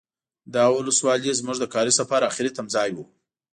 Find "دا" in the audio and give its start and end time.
0.53-0.63